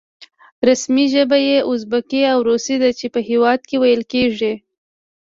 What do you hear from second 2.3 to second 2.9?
او روسي ده